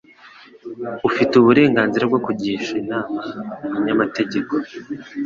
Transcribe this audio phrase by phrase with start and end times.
[1.07, 3.17] Ufite uburenganzira bwo kugisha inama
[3.65, 4.53] umunyamategeko.